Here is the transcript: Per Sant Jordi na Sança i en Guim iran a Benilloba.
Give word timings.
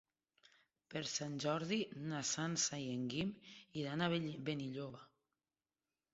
Per 0.93 1.03
Sant 1.11 1.35
Jordi 1.43 1.77
na 2.13 2.21
Sança 2.31 2.81
i 2.85 2.89
en 2.95 3.05
Guim 3.13 3.31
iran 3.83 4.01
a 4.01 4.09
Benilloba. 4.51 5.05